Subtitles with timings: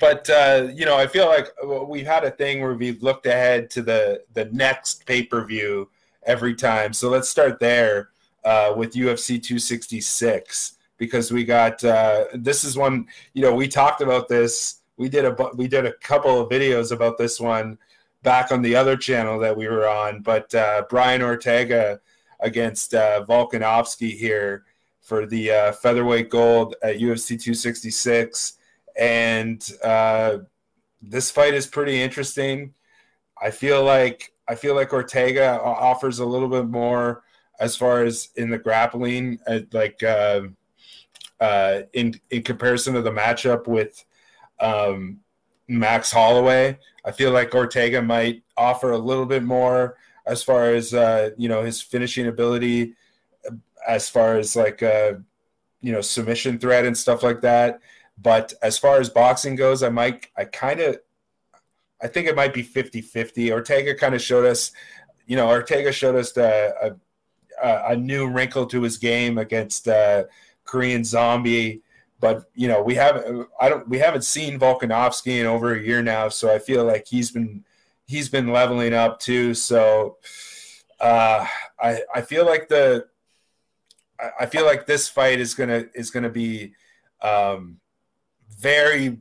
[0.00, 1.48] but uh, you know, I feel like
[1.88, 5.90] we've had a thing where we've looked ahead to the the next pay per view
[6.24, 6.92] every time.
[6.92, 8.10] So let's start there
[8.44, 13.06] uh, with UFC 266 because we got uh, this is one.
[13.34, 14.80] You know, we talked about this.
[14.96, 17.78] We did a we did a couple of videos about this one
[18.22, 20.22] back on the other channel that we were on.
[20.22, 22.00] But uh, Brian Ortega
[22.40, 24.64] against uh, Volkanovski here
[25.00, 28.54] for the uh, featherweight gold at UFC 266
[28.96, 30.38] and uh,
[31.02, 32.74] this fight is pretty interesting.
[33.40, 37.22] I feel like I feel like Ortega offers a little bit more
[37.60, 40.42] as far as in the grappling, uh, like uh,
[41.40, 44.04] uh, in in comparison to the matchup with
[44.60, 45.20] um,
[45.68, 46.78] Max Holloway.
[47.04, 51.48] I feel like Ortega might offer a little bit more as far as uh, you
[51.48, 52.94] know his finishing ability,
[53.86, 55.14] as far as like uh,
[55.80, 57.80] you know submission threat and stuff like that.
[58.20, 60.98] But as far as boxing goes, I might, I kind of,
[62.02, 63.52] I think it might be 50 50.
[63.52, 64.72] Ortega kind of showed us,
[65.26, 66.96] you know, Ortega showed us the,
[67.62, 70.24] a, a new wrinkle to his game against uh,
[70.64, 71.82] Korean Zombie.
[72.20, 76.02] But you know, we haven't, I don't, we haven't seen Volkanovski in over a year
[76.02, 77.64] now, so I feel like he's been,
[78.06, 79.52] he's been leveling up too.
[79.54, 80.16] So
[81.00, 81.46] uh,
[81.80, 83.06] I, I feel like the,
[84.40, 86.74] I feel like this fight is gonna is gonna be
[87.20, 87.80] um,
[88.58, 89.18] very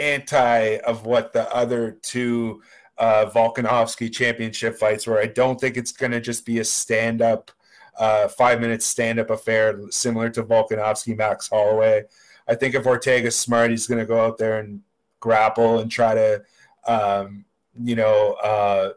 [0.00, 2.62] anti of what the other two
[2.98, 5.18] uh, Volkanovski championship fights were.
[5.18, 7.50] I don't think it's going to just be a stand up,
[7.98, 12.04] uh, five minute stand up affair similar to Volkanovski, Max Holloway.
[12.46, 14.80] I think if Ortega's smart, he's going to go out there and
[15.20, 16.42] grapple and try to,
[16.86, 17.44] um,
[17.82, 18.90] you know, uh,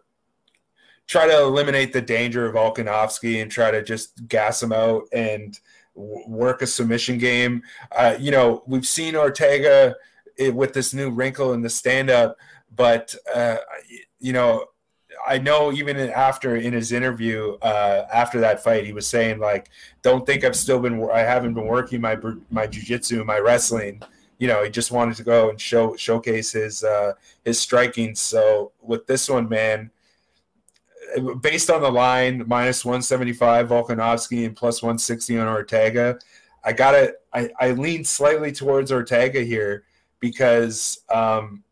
[1.08, 5.60] try to eliminate the danger of Volkanovski and try to just gas him out and
[5.98, 7.64] work a submission game.
[7.92, 9.96] Uh, you know, we've seen Ortega
[10.40, 12.38] eh, with this new wrinkle in the stand up,
[12.76, 13.58] but, uh,
[14.20, 14.66] you know,
[15.26, 19.70] I know even after in his interview uh, after that fight, he was saying like,
[20.02, 22.18] "Don't think I've still been I haven't been working my
[22.50, 24.02] my jujitsu, my wrestling."
[24.38, 28.16] You know, he just wanted to go and show showcase his uh, his striking.
[28.16, 29.92] So with this one, man,
[31.42, 36.18] based on the line minus 175 Volkanovski and plus 160 on Ortega,
[36.64, 39.84] I got to I, I lean slightly towards Ortega here
[40.20, 41.64] because um,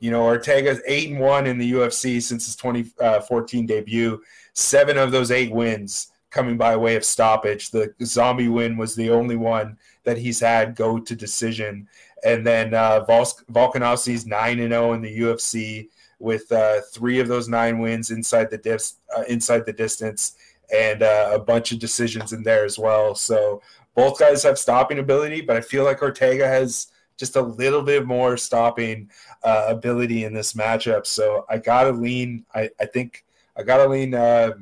[0.00, 4.22] you know Ortega's eight and one in the UFC since his 2014 uh, debut.
[4.54, 7.70] Seven of those eight wins coming by way of stoppage.
[7.70, 11.88] The zombie win was the only one that he's had go to decision.
[12.24, 15.88] And then uh, Volkanovski's nine and zero oh in the UFC
[16.18, 20.36] with uh, three of those nine wins inside the dis- uh, inside the distance
[20.74, 23.14] and uh, a bunch of decisions in there as well.
[23.14, 23.62] So
[23.94, 28.06] both guys have stopping ability, but I feel like Ortega has just a little bit
[28.06, 29.10] more stopping
[29.42, 31.06] uh, ability in this matchup.
[31.06, 32.44] So I gotta lean.
[32.54, 33.24] I, I think
[33.56, 34.14] I gotta lean.
[34.14, 34.52] Uh,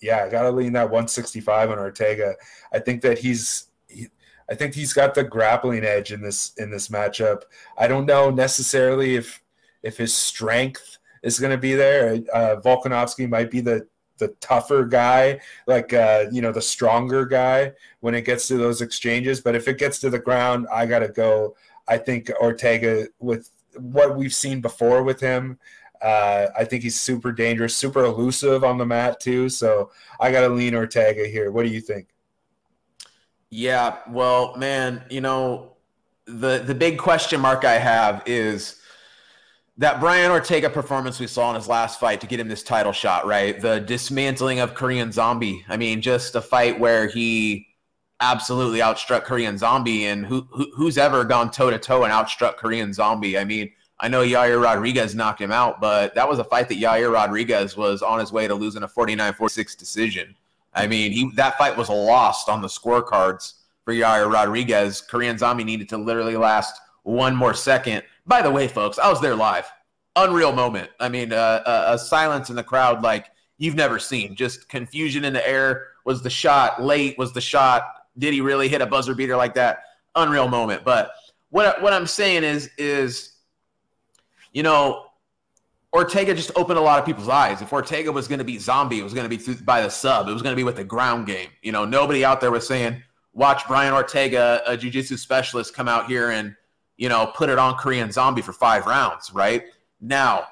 [0.00, 2.34] yeah, I gotta lean that 165 on Ortega.
[2.72, 3.68] I think that he's.
[3.88, 4.08] He,
[4.50, 7.42] I think he's got the grappling edge in this in this matchup.
[7.78, 9.40] I don't know necessarily if
[9.82, 12.14] if his strength is going to be there.
[12.32, 13.86] Uh, Volkanovski might be the
[14.18, 18.80] the tougher guy, like uh, you know the stronger guy when it gets to those
[18.80, 19.40] exchanges.
[19.40, 21.56] But if it gets to the ground, I got to go.
[21.88, 25.58] I think Ortega with what we've seen before with him.
[26.00, 29.48] Uh, I think he's super dangerous, super elusive on the mat too.
[29.48, 31.50] So I got to lean Ortega here.
[31.50, 32.08] What do you think?
[33.50, 35.72] Yeah, well, man, you know,
[36.26, 38.80] the the big question mark I have is
[39.80, 42.92] that Brian Ortega performance we saw in his last fight to get him this title
[42.92, 43.58] shot, right?
[43.58, 45.64] The dismantling of Korean Zombie.
[45.70, 47.66] I mean, just a fight where he
[48.20, 52.58] absolutely outstruck Korean Zombie, and who, who who's ever gone toe to toe and outstruck
[52.58, 53.38] Korean Zombie?
[53.38, 56.78] I mean, I know Yair Rodriguez knocked him out, but that was a fight that
[56.78, 60.36] Yair Rodriguez was on his way to losing a 49-46 decision.
[60.74, 63.54] I mean, he that fight was lost on the scorecards
[63.86, 65.00] for Yair Rodriguez.
[65.00, 66.78] Korean Zombie needed to literally last
[67.10, 69.68] one more second by the way, folks, I was there live.
[70.14, 70.88] Unreal moment.
[71.00, 73.26] I mean, uh, a, a silence in the crowd like
[73.58, 74.36] you've never seen.
[74.36, 75.88] Just confusion in the air.
[76.04, 77.18] Was the shot late?
[77.18, 77.82] Was the shot?
[78.18, 79.82] Did he really hit a buzzer beater like that?
[80.14, 80.84] Unreal moment.
[80.84, 81.10] But
[81.50, 83.32] what what I'm saying is is
[84.52, 85.06] you know
[85.92, 87.62] Ortega just opened a lot of people's eyes.
[87.62, 89.88] If Ortega was going to be zombie, it was going to be through, by the
[89.88, 90.28] sub.
[90.28, 91.48] It was going to be with the ground game.
[91.62, 93.02] You know, nobody out there was saying,
[93.32, 96.54] "Watch Brian Ortega, a jiu-jitsu specialist, come out here and
[97.00, 99.64] you know, put it on Korean Zombie for five rounds, right?
[100.02, 100.46] Now,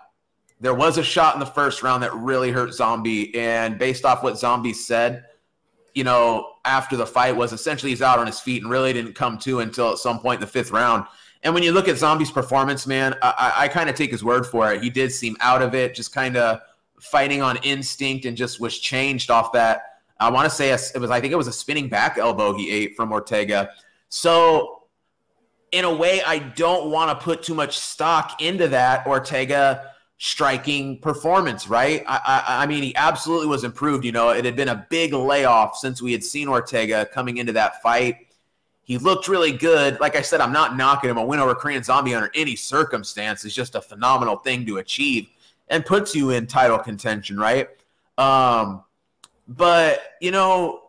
[0.61, 3.37] there was a shot in the first round that really hurt Zombie.
[3.37, 5.27] And based off what Zombie said,
[5.95, 9.13] you know, after the fight was essentially he's out on his feet and really didn't
[9.13, 11.05] come to until at some point in the fifth round.
[11.43, 14.47] And when you look at Zombie's performance, man, I, I kind of take his word
[14.47, 14.83] for it.
[14.83, 16.61] He did seem out of it, just kind of
[16.99, 20.01] fighting on instinct and just was changed off that.
[20.19, 22.71] I want to say it was, I think it was a spinning back elbow he
[22.71, 23.69] ate from Ortega.
[24.09, 24.78] So,
[25.73, 30.99] in a way, I don't want to put too much stock into that Ortega striking
[30.99, 32.03] performance, right?
[32.07, 34.05] I, I, I, mean, he absolutely was improved.
[34.05, 37.53] You know, it had been a big layoff since we had seen Ortega coming into
[37.53, 38.27] that fight.
[38.83, 40.01] He looked really good.
[40.01, 41.19] Like I said, I'm not knocking him.
[41.19, 45.29] A win over Korean Zombie under any circumstance is just a phenomenal thing to achieve
[45.69, 47.69] and puts you in title contention, right?
[48.17, 48.83] Um,
[49.47, 50.88] but you know,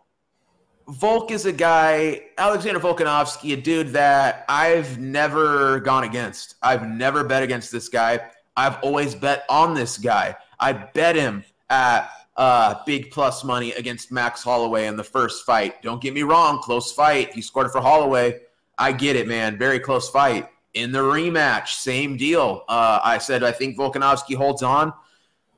[0.89, 6.55] Volk is a guy, Alexander Volkanovski, a dude that I've never gone against.
[6.63, 8.19] I've never bet against this guy.
[8.57, 10.35] I've always bet on this guy.
[10.59, 15.79] I bet him at uh, big plus money against Max Holloway in the first fight.
[15.83, 17.33] Don't get me wrong, close fight.
[17.33, 18.39] He scored for Holloway.
[18.79, 19.59] I get it, man.
[19.59, 20.49] Very close fight.
[20.73, 22.63] In the rematch, same deal.
[22.67, 24.91] Uh, I said I think Volkanovski holds on.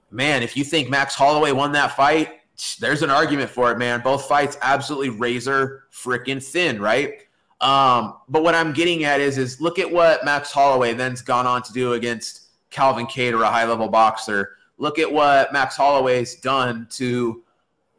[0.09, 2.40] Man, if you think Max Holloway won that fight,
[2.79, 4.01] there's an argument for it, man.
[4.01, 7.23] Both fights absolutely razor freaking thin, right?
[7.59, 11.45] Um, but what I'm getting at is, is look at what Max Holloway then's gone
[11.45, 16.37] on to do against Calvin Kattar, a high level boxer Look at what Max Holloway's
[16.37, 17.43] done to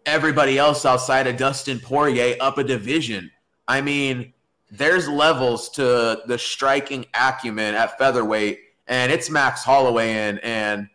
[0.04, 3.30] everybody else outside of Dustin Poirier up a division.
[3.68, 4.32] I mean,
[4.68, 10.88] there's levels to the striking acumen at featherweight, and it's Max Holloway and and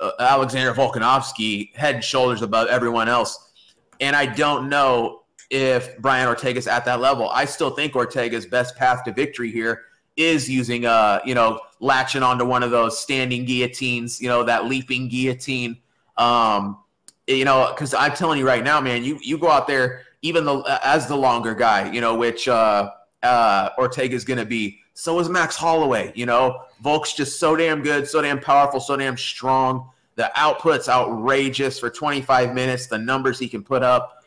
[0.00, 3.52] uh, Alexander Volkanovski head and shoulders above everyone else.
[4.00, 7.28] And I don't know if Brian Ortega's at that level.
[7.28, 9.82] I still think Ortega's best path to victory here
[10.16, 14.66] is using uh you know latching onto one of those standing guillotines you know that
[14.66, 15.78] leaping guillotine
[16.18, 16.78] um
[17.26, 20.44] you know because i'm telling you right now man you you go out there even
[20.44, 22.90] the as the longer guy you know which uh
[23.22, 28.06] uh ortega's gonna be so is max holloway you know volk's just so damn good
[28.06, 33.48] so damn powerful so damn strong the output's outrageous for 25 minutes the numbers he
[33.48, 34.24] can put up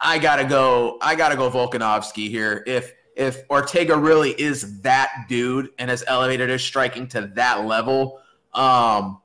[0.00, 5.68] i gotta go i gotta go volkanovski here if if Ortega really is that dude
[5.78, 8.20] and has elevated his striking to that level,
[8.54, 9.20] um,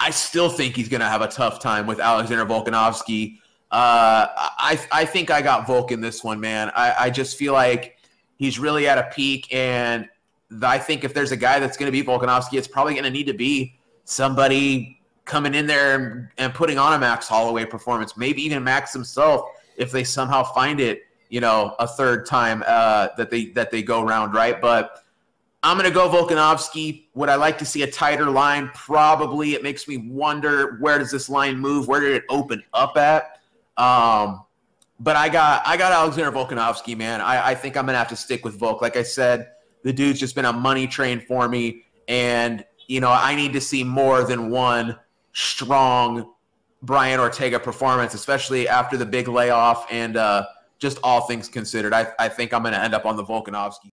[0.00, 3.38] I still think he's to have a tough time with Alexander Volkanovski.
[3.70, 6.70] Uh, I I think I got Volk in this one, man.
[6.74, 7.98] I, I just feel like
[8.36, 10.08] he's really at a peak, and
[10.62, 13.10] I think if there's a guy that's going to be Volkanovski, it's probably going to
[13.10, 18.16] need to be somebody coming in there and, and putting on a Max Holloway performance,
[18.16, 23.08] maybe even Max himself if they somehow find it you know, a third time uh,
[23.16, 24.60] that they that they go around, right?
[24.60, 25.02] But
[25.62, 27.06] I'm going to go Volkanovski.
[27.14, 28.70] Would I like to see a tighter line?
[28.74, 29.54] Probably.
[29.54, 31.88] It makes me wonder where does this line move?
[31.88, 33.40] Where did it open up at?
[33.76, 34.44] Um,
[35.00, 37.20] but I got I got Alexander Volkanovski, man.
[37.20, 38.80] I, I think I'm gonna have to stick with Volk.
[38.80, 39.50] Like I said,
[39.86, 43.60] the dude's just been a money train for me, and you know I need to
[43.60, 44.98] see more than one
[45.32, 46.32] strong
[46.82, 50.44] Brian Ortega performance, especially after the big layoff and uh,
[50.80, 53.92] just all things considered, I, I think I'm going to end up on the Volkanovski.